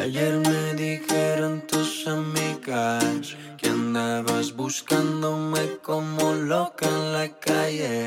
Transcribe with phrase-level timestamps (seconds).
[0.00, 7.99] Ayer me dijeron tus amigas que andabas buscándome como loca en la calle.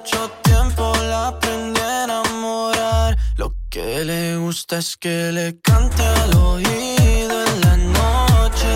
[0.00, 3.16] Mucho tiempo la aprendí a enamorar.
[3.36, 8.72] Lo que le gusta es que le cante al oído en la noche,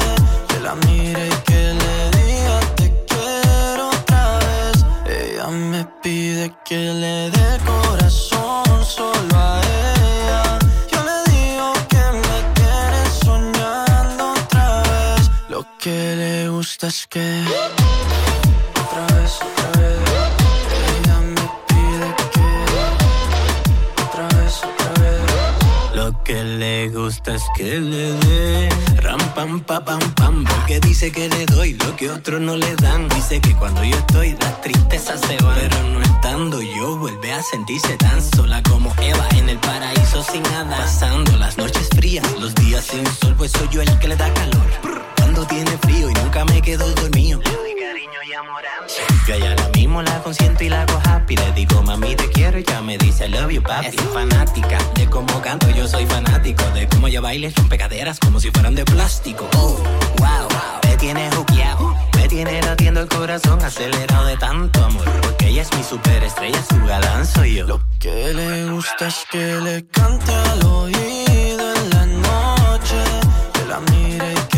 [0.48, 4.84] que la mire y que le diga te quiero otra vez.
[5.06, 10.58] Ella me pide que le dé corazón solo a ella.
[10.92, 15.30] Yo le digo que me tiene soñando otra vez.
[15.48, 17.44] Lo que le gusta es que
[18.82, 19.73] otra vez, otra vez.
[26.64, 28.68] Le gusta es que le dé
[29.02, 32.74] ram pam pa pam pam porque dice que le doy lo que otros no le
[32.76, 33.06] dan.
[33.10, 37.42] Dice que cuando yo estoy las tristezas se van, pero no estando yo vuelve a
[37.42, 40.76] sentirse tan sola como Eva en el paraíso sin nada.
[40.78, 44.32] Pasando las noches frías, los días sin sol, pues soy yo el que le da
[44.32, 45.13] calor.
[45.34, 47.40] Cuando tiene frío y nunca me quedo dormido.
[47.40, 48.62] Le doy cariño y amor
[49.26, 51.34] Yo a ella la mismo la consiento y la hago happy.
[51.34, 53.88] Le digo, mami, te quiero y ya me dice, I love you, papi.
[53.88, 56.62] Es fanática de cómo canto, yo soy fanático.
[56.72, 59.48] De cómo ella baila y rompe caderas como si fueran de plástico.
[59.56, 59.76] Oh,
[60.18, 60.48] wow,
[60.84, 61.96] me tiene juqueado.
[62.16, 65.04] Me tiene latiendo el corazón acelerado de tanto amor.
[65.20, 67.66] Porque ella es mi superestrella, su galán soy yo.
[67.66, 73.02] Lo que le gusta es que le cante al oído en la noche,
[73.52, 74.53] que la mire y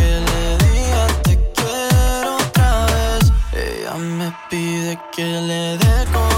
[4.87, 6.36] pide que le dé corazón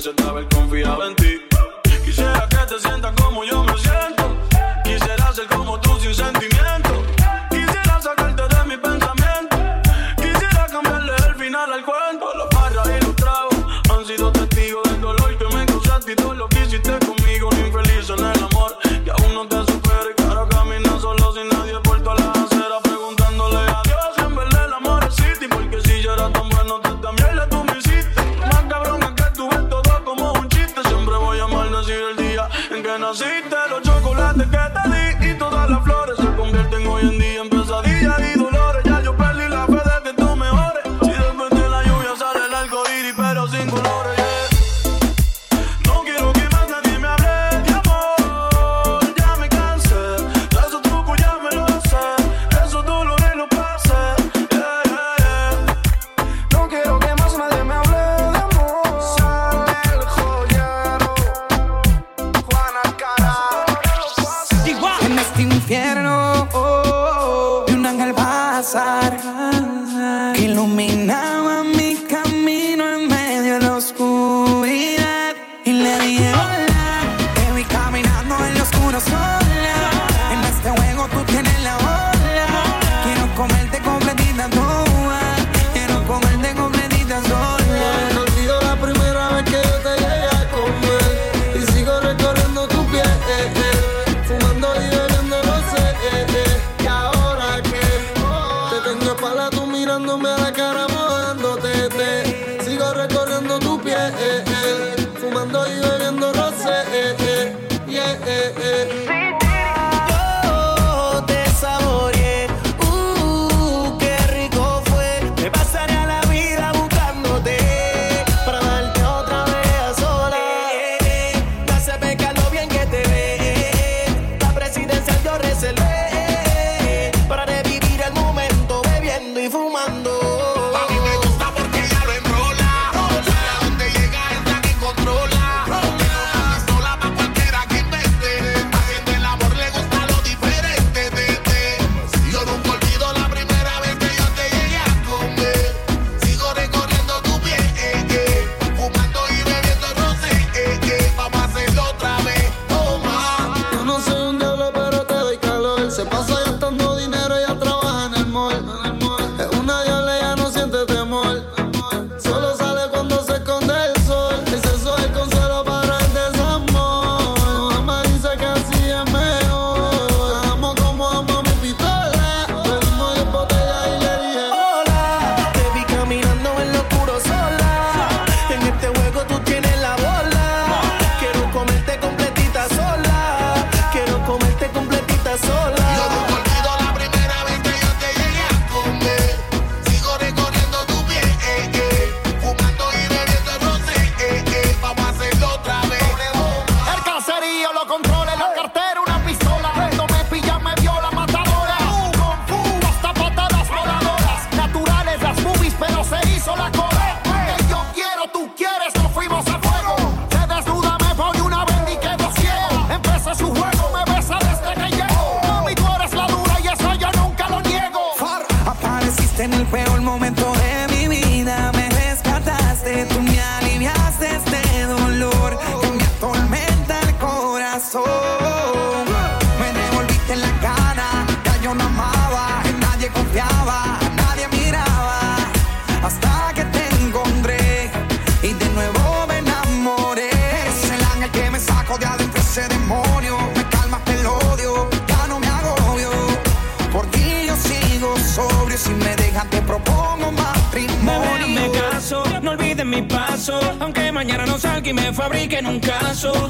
[0.00, 1.42] se te haber confiado en ti.
[2.04, 3.09] Quisiera que te sientas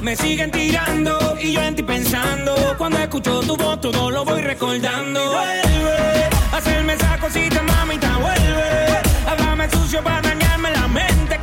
[0.03, 2.55] me siguen tirando y yo en ti pensando.
[2.79, 5.21] Cuando escucho tu voz todo lo voy recordando.
[5.31, 9.01] Vuelve, hacerme esa cosita mamita, vuelve.
[9.27, 11.39] Háblame sucio para dañarme la mente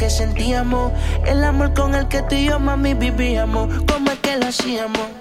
[0.00, 0.94] que sentíamos,
[1.26, 5.19] el amor con el que tú y yo, mami, vivíamos, como es que lo hacíamos.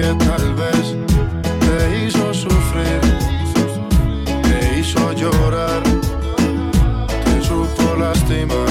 [0.00, 0.96] que tal vez
[1.66, 3.00] te hizo sufrir,
[4.44, 5.82] te hizo llorar,
[7.24, 8.68] te supo lastimar.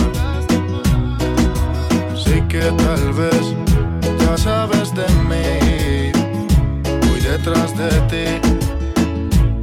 [2.16, 3.44] Sí que tal vez
[4.22, 6.12] ya sabes de mí,
[7.08, 8.28] voy detrás de ti,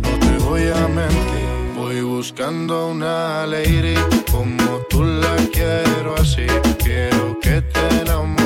[0.02, 1.48] no te voy a mentir.
[1.76, 3.96] Voy buscando una lady
[4.30, 6.46] como tú la quiero así,
[6.84, 8.43] quiero que te enamores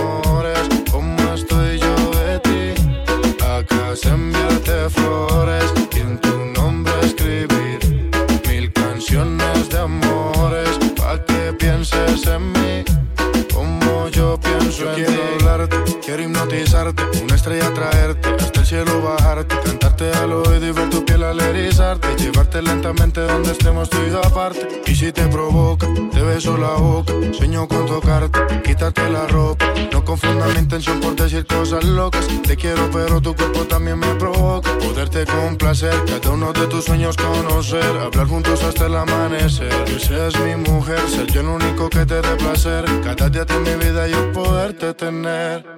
[22.63, 24.83] Lentamente donde estemos tú y aparte.
[24.87, 27.13] Y si te provoca, te beso la boca.
[27.33, 29.73] Sueño con tocarte, quitarte la ropa.
[29.93, 32.27] No confunda mi intención por decir cosas locas.
[32.43, 34.77] Te quiero, pero tu cuerpo también me provoca.
[34.79, 37.97] Poderte complacer, cada uno de tus sueños conocer.
[37.97, 39.85] Hablar juntos hasta el amanecer.
[39.85, 42.85] Que seas mi mujer, ser yo el único que te dé placer.
[43.05, 45.78] Cada día de mi vida yo poderte tener.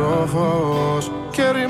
[0.00, 0.98] ο
[1.30, 1.66] και Κέρι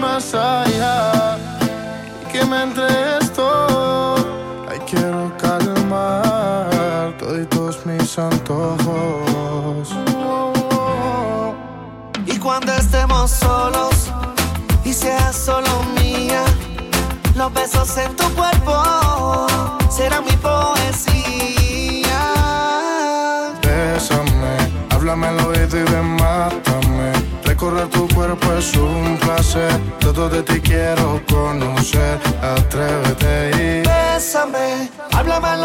[30.26, 32.18] de ti quiero conocer.
[32.42, 35.64] Atrévete y Bésame, háblame al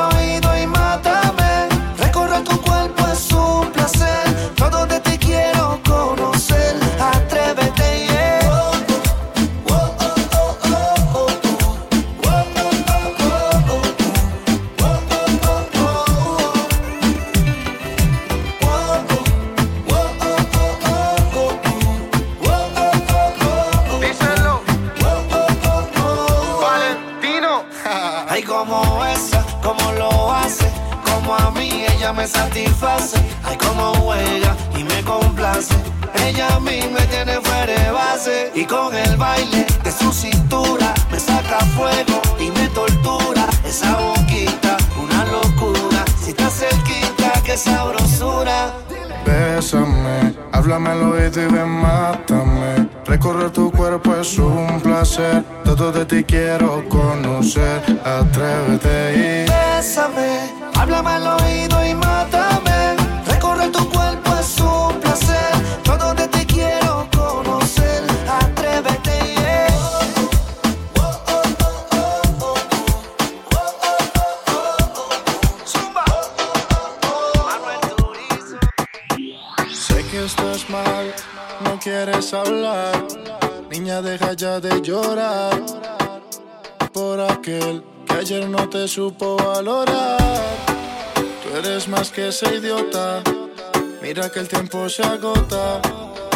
[94.04, 95.82] Mira que el tiempo se agota.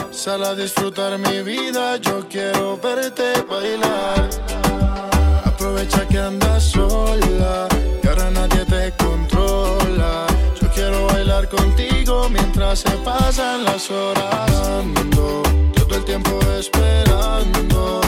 [0.10, 4.30] Sal a disfrutar mi vida, yo quiero verte bailar.
[5.44, 7.68] Aprovecha que andas sola,
[8.02, 10.26] que ahora nadie te controla.
[10.62, 14.50] Yo quiero bailar contigo mientras se pasan las horas.
[15.12, 18.07] Todo el tiempo esperando.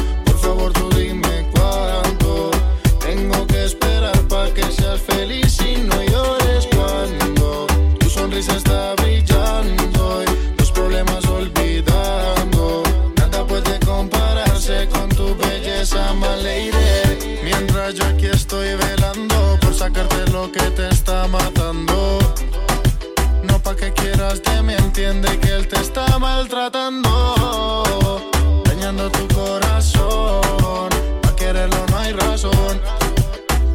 [25.09, 28.21] Entiende que él te está maltratando.
[28.65, 30.89] Dañando tu corazón.
[31.21, 32.79] Pa' quererlo no hay razón.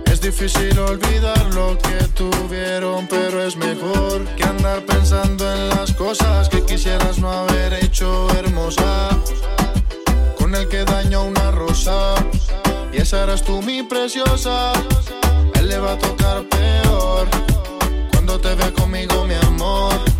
[0.07, 6.49] Es difícil olvidar lo que tuvieron, pero es mejor que andar pensando en las cosas
[6.49, 9.09] que quisieras no haber hecho hermosa.
[10.39, 12.15] Con el que dañó una rosa.
[12.93, 14.73] Y esa eras tú, mi preciosa.
[15.55, 17.27] Él le va a tocar peor.
[18.13, 20.14] Cuando te ve conmigo, mi amor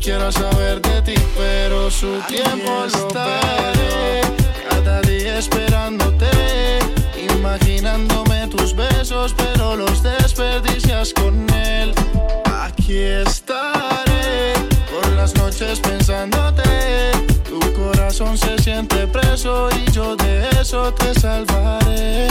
[0.00, 4.22] quiera saber de ti, pero su tiempo estaré.
[4.68, 6.26] Cada día esperándote,
[7.36, 11.92] imaginándome tus besos, pero los desperdicias con él.
[12.44, 14.54] Aquí estaré,
[14.90, 16.62] por las noches pensándote.
[17.48, 22.26] Tu corazón se siente preso y yo de eso te salvaré.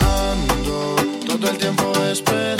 [0.00, 0.96] Ando
[1.26, 2.51] todo el tiempo esperando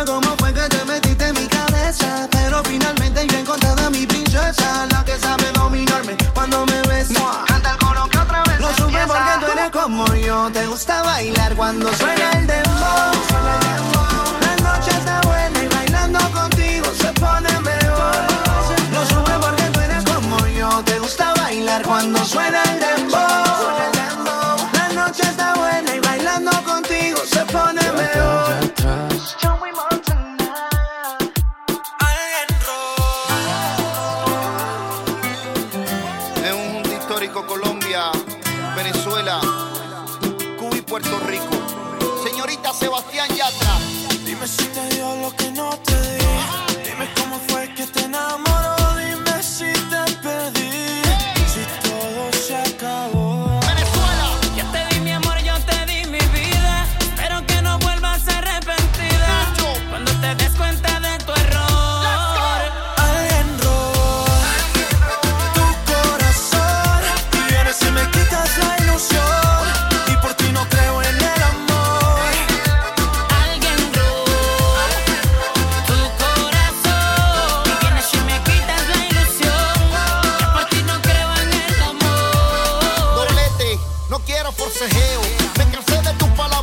[0.00, 3.90] importa cómo fue que te metiste en mi cabeza, pero finalmente yo he encontrado a
[3.90, 7.44] mi princesa, la que sabe dominarme cuando me besa.
[7.46, 11.02] Canta el coro que otra vez Lo supe porque tú eres como yo, te gusta
[11.02, 13.12] bailar cuando suena el dembow.
[14.40, 18.16] La noche está buena y bailando contigo se pone mejor.
[18.92, 23.18] Lo supe porque tú eres como yo, te gusta bailar cuando suena el dembow.
[24.72, 28.69] La noche está buena y bailando contigo se pone mejor.
[42.22, 43.29] Señorita Sebastián
[85.12, 85.20] Eu
[85.58, 86.59] me cansei de tu palabra.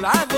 [0.00, 0.37] Lado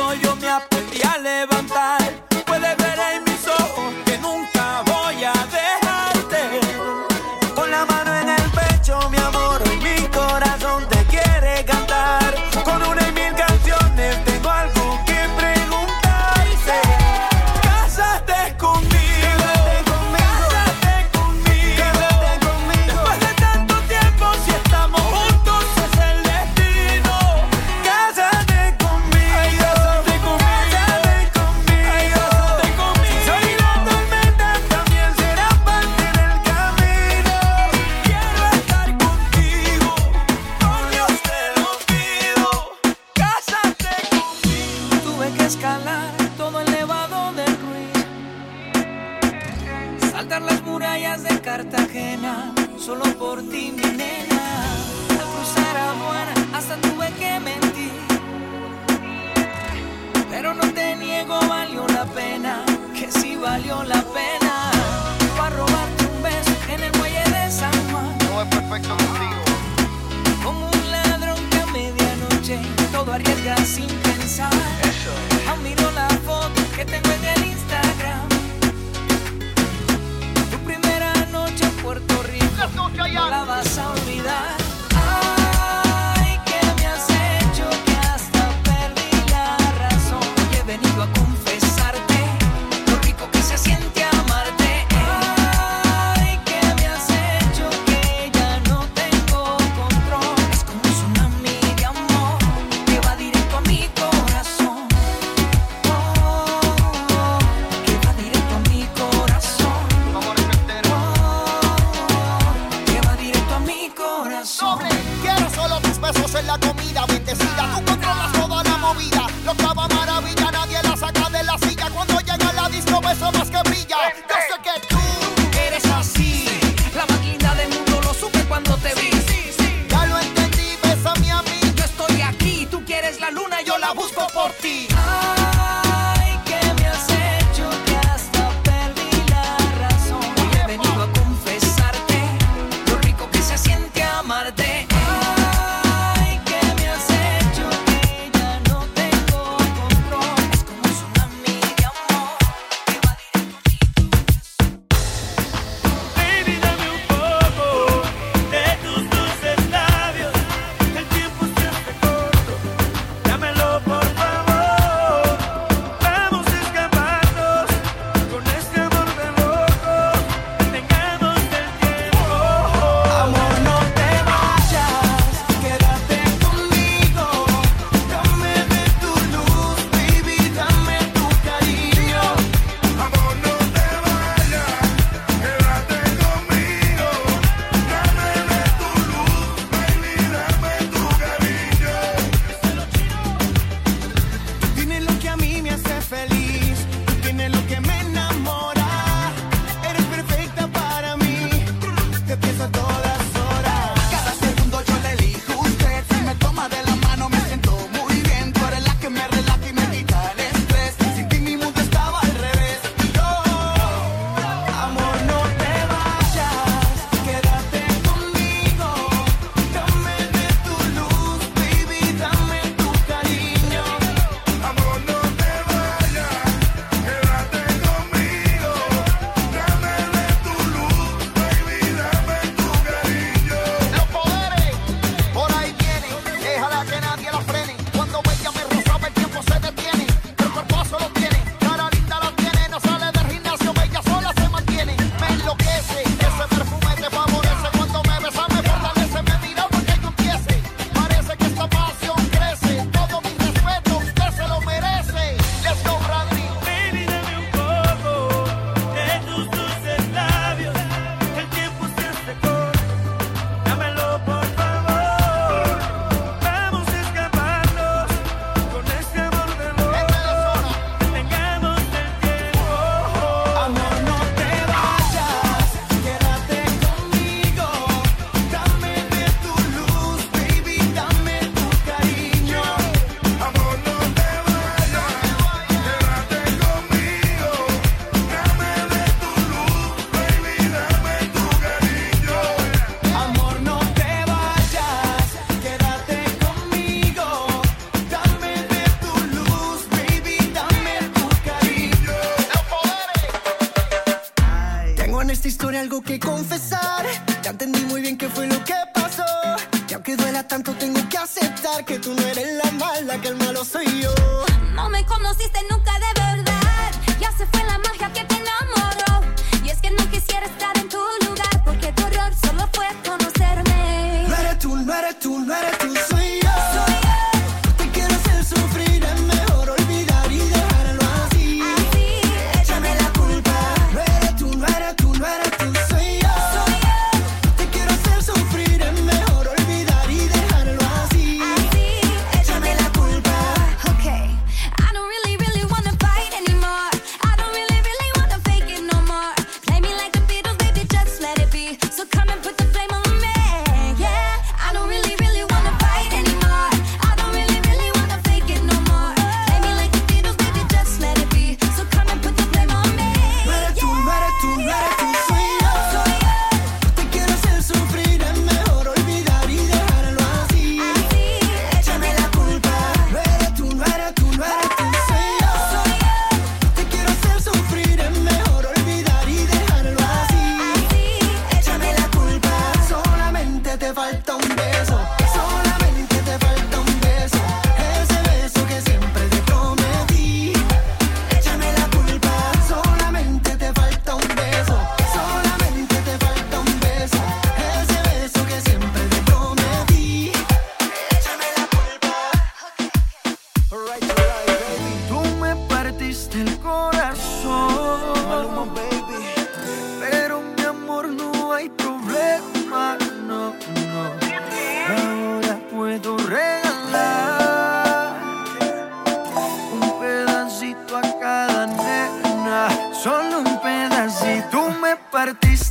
[425.30, 425.69] artista.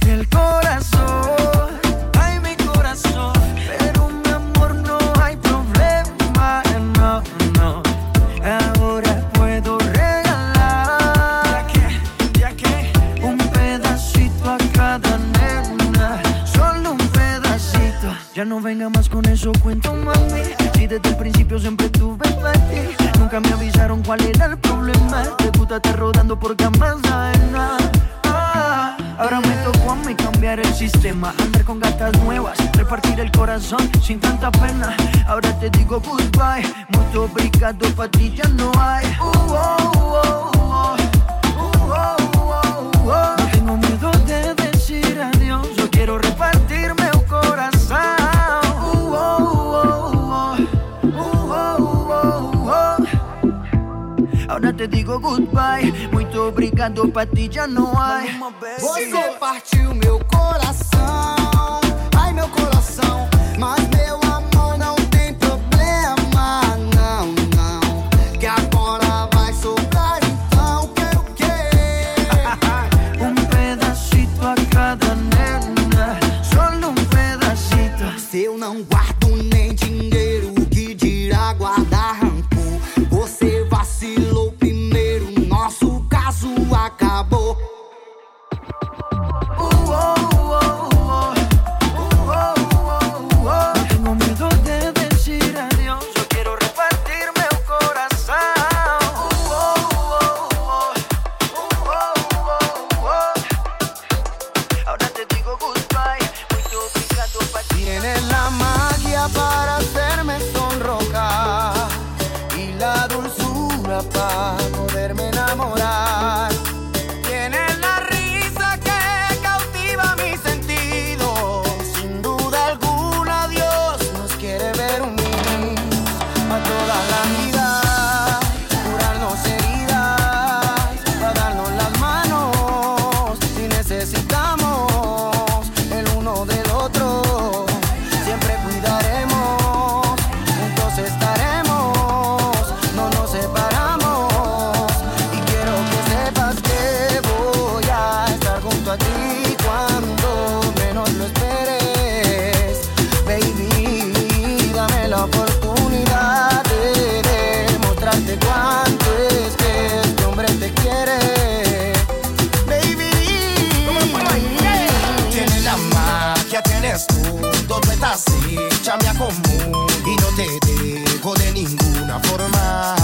[166.49, 172.95] magia tienes tú, todo está así, chamia común y no te dejo de ninguna forma.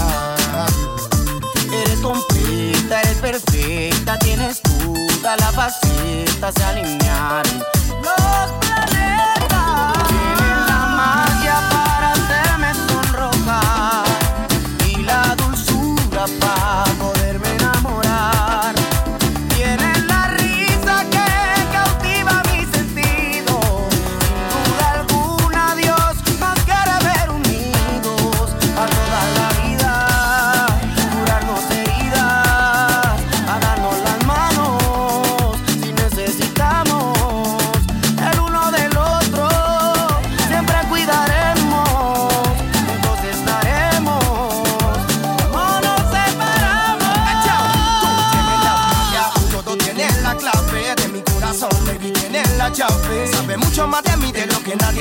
[1.72, 7.75] Eres completa, eres perfecta, tienes toda la faceta se alinearon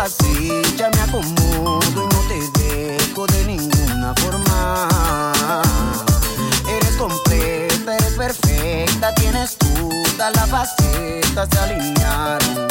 [0.00, 4.88] así, ya me acomodo y no te dejo de ninguna forma.
[6.68, 12.69] Eres completa, eres perfecta, tienes todas las facetas de alinear.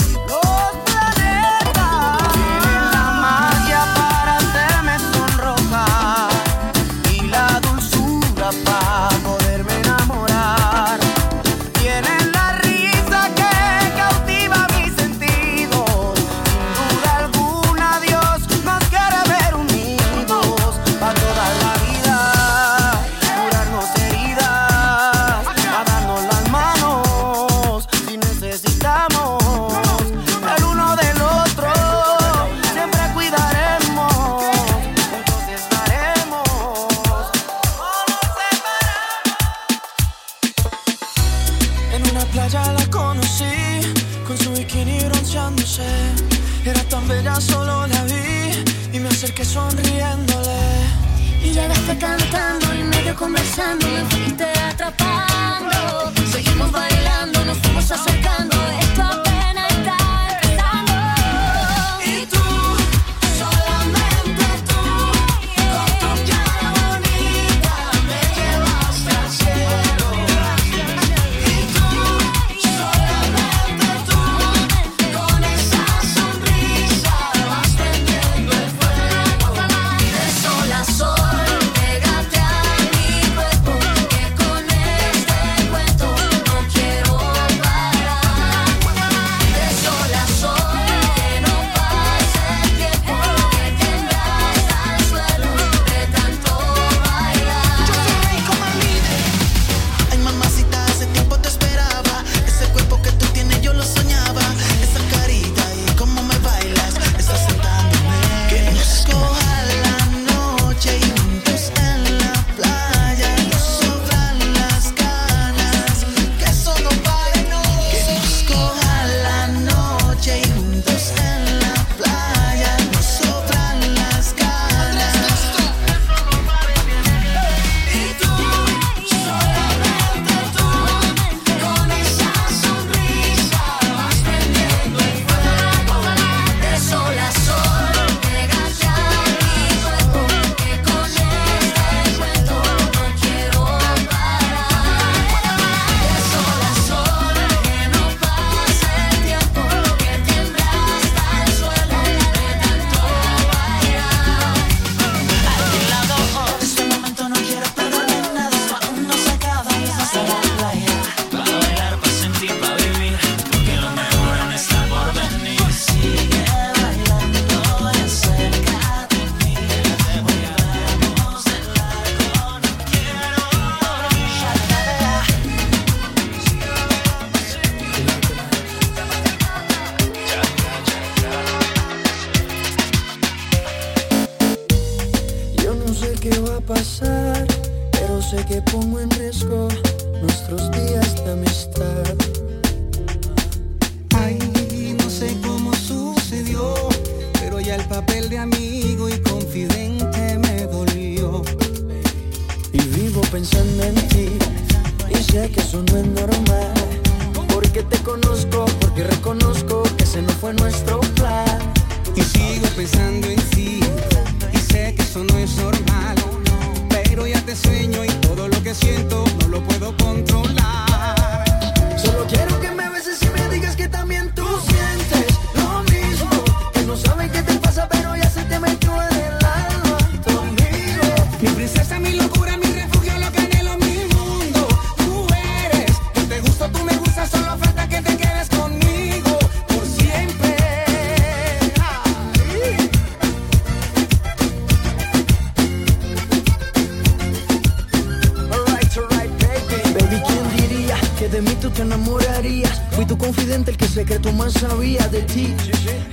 [254.60, 255.56] sabía de ti.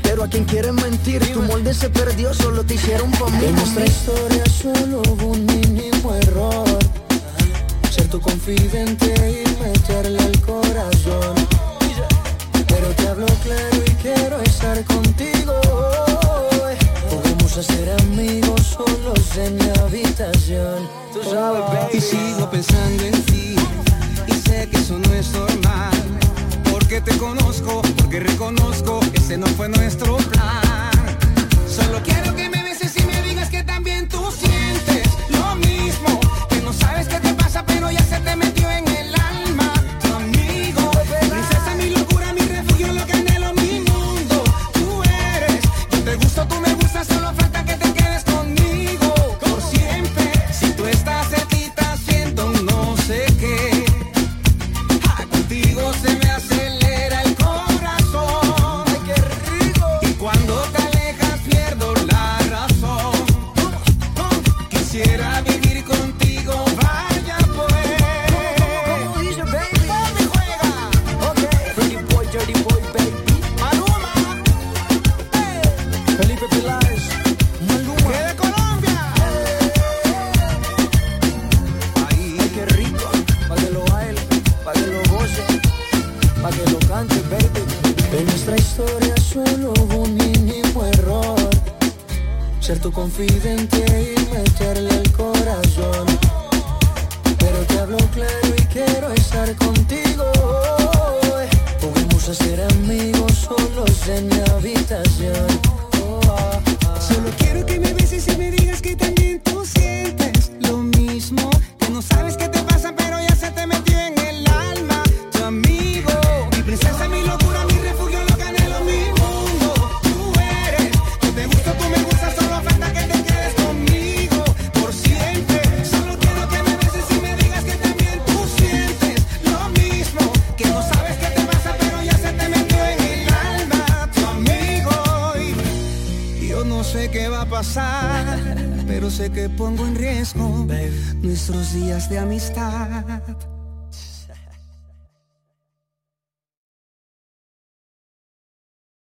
[0.02, 3.46] Pero a quien quieren mentir, tu molde se perdió, solo te hicieron pa' mí.
[3.46, 6.78] En nuestra historia solo hubo un mínimo error.
[7.90, 9.45] Ser tu confidente y